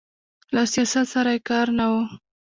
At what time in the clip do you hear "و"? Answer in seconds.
1.91-1.93